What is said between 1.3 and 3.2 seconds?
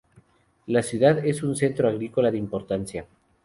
un centro agrícola de importancia.